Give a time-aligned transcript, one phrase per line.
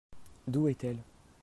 [0.47, 0.97] D'où est-elle?